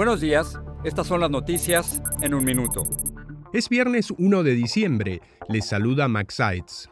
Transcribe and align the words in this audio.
Buenos 0.00 0.22
días, 0.22 0.58
estas 0.82 1.06
son 1.06 1.20
las 1.20 1.30
noticias 1.30 2.00
en 2.22 2.32
un 2.32 2.42
minuto. 2.42 2.84
Es 3.52 3.68
viernes 3.68 4.10
1 4.16 4.42
de 4.42 4.54
diciembre, 4.54 5.20
les 5.50 5.66
saluda 5.66 6.08
Max 6.08 6.36
Seitz. 6.36 6.88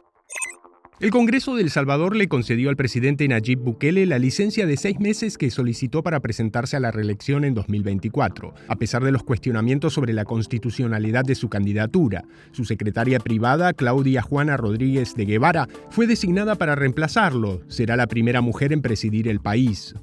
El 1.00 1.10
Congreso 1.10 1.56
de 1.56 1.62
El 1.62 1.70
Salvador 1.70 2.14
le 2.14 2.28
concedió 2.28 2.68
al 2.68 2.76
presidente 2.76 3.26
Nayib 3.26 3.60
Bukele 3.60 4.04
la 4.04 4.18
licencia 4.18 4.66
de 4.66 4.76
seis 4.76 5.00
meses 5.00 5.38
que 5.38 5.50
solicitó 5.50 6.02
para 6.02 6.20
presentarse 6.20 6.76
a 6.76 6.80
la 6.80 6.90
reelección 6.90 7.46
en 7.46 7.54
2024, 7.54 8.52
a 8.68 8.76
pesar 8.76 9.02
de 9.02 9.12
los 9.12 9.22
cuestionamientos 9.22 9.94
sobre 9.94 10.12
la 10.12 10.27
constitucionalidad 10.27 11.24
de 11.24 11.34
su 11.34 11.48
candidatura. 11.48 12.24
Su 12.52 12.66
secretaria 12.66 13.20
privada, 13.20 13.72
Claudia 13.72 14.20
Juana 14.20 14.58
Rodríguez 14.58 15.14
de 15.14 15.24
Guevara, 15.24 15.66
fue 15.88 16.06
designada 16.06 16.56
para 16.56 16.74
reemplazarlo. 16.74 17.62
Será 17.68 17.96
la 17.96 18.06
primera 18.06 18.42
mujer 18.42 18.74
en 18.74 18.82
presidir 18.82 19.28
el 19.28 19.40
país. 19.40 19.94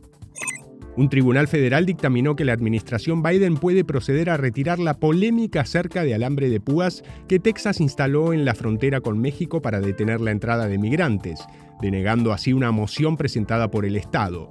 Un 0.98 1.09
tribunal 1.09 1.49
federal 1.49 1.85
dictaminó 1.85 2.38
que 2.38 2.45
la 2.45 2.54
administración 2.54 3.22
Biden 3.22 3.58
puede 3.58 3.84
proceder 3.84 4.30
a 4.30 4.38
retirar 4.38 4.80
la 4.80 4.98
polémica 4.98 5.62
acerca 5.62 6.04
de 6.04 6.13
alambre 6.13 6.49
de 6.49 6.62
púas 6.62 7.04
que 7.27 7.40
Texas 7.40 7.82
instaló 7.82 8.32
en 8.32 8.46
la 8.46 8.55
frontera 8.55 9.02
con 9.02 9.20
México 9.20 9.62
para 9.62 9.82
detener 9.82 10.21
la 10.21 10.32
entrada 10.32 10.68
de 10.68 10.77
migrantes, 10.77 11.41
denegando 11.82 12.32
así 12.32 12.54
una 12.54 12.71
moción 12.71 13.18
presentada 13.18 13.70
por 13.70 13.85
el 13.85 13.98
Estado. 13.98 14.49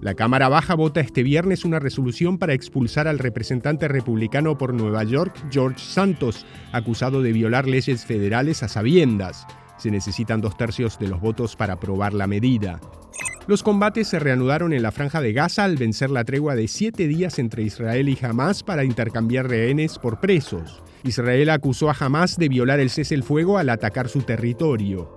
La 0.00 0.14
Cámara 0.14 0.48
Baja 0.48 0.74
vota 0.74 1.00
este 1.00 1.22
viernes 1.22 1.64
una 1.64 1.78
resolución 1.78 2.38
para 2.38 2.54
expulsar 2.54 3.06
al 3.06 3.18
representante 3.18 3.86
republicano 3.86 4.58
por 4.58 4.74
Nueva 4.74 5.04
York, 5.04 5.36
George 5.50 5.78
Santos, 5.78 6.46
acusado 6.72 7.22
de 7.22 7.32
violar 7.32 7.68
leyes 7.68 8.04
federales 8.04 8.62
a 8.62 8.68
sabiendas. 8.68 9.46
Se 9.76 9.90
necesitan 9.90 10.40
dos 10.40 10.56
tercios 10.56 10.98
de 10.98 11.08
los 11.08 11.20
votos 11.20 11.54
para 11.54 11.74
aprobar 11.74 12.14
la 12.14 12.26
medida. 12.26 12.80
Los 13.50 13.64
combates 13.64 14.06
se 14.06 14.20
reanudaron 14.20 14.72
en 14.72 14.80
la 14.80 14.92
franja 14.92 15.20
de 15.20 15.32
Gaza 15.32 15.64
al 15.64 15.76
vencer 15.76 16.08
la 16.08 16.22
tregua 16.22 16.54
de 16.54 16.68
siete 16.68 17.08
días 17.08 17.40
entre 17.40 17.64
Israel 17.64 18.08
y 18.08 18.16
Hamas 18.22 18.62
para 18.62 18.84
intercambiar 18.84 19.48
rehenes 19.48 19.98
por 19.98 20.20
presos. 20.20 20.84
Israel 21.02 21.50
acusó 21.50 21.90
a 21.90 21.96
Hamas 21.98 22.36
de 22.36 22.48
violar 22.48 22.78
el 22.78 22.90
cese 22.90 23.16
el 23.16 23.24
fuego 23.24 23.58
al 23.58 23.70
atacar 23.70 24.08
su 24.08 24.22
territorio. 24.22 25.16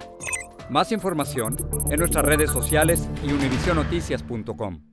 Más 0.67 0.91
información 0.91 1.57
en 1.91 1.99
nuestras 1.99 2.25
redes 2.25 2.49
sociales 2.49 3.07
y 3.23 3.33
univisionoticias.com. 3.33 4.92